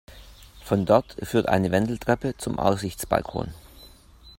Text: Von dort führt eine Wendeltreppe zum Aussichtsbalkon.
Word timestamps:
Von 0.63 0.87
dort 0.87 1.15
führt 1.21 1.45
eine 1.47 1.69
Wendeltreppe 1.69 2.35
zum 2.35 2.57
Aussichtsbalkon. 2.57 3.53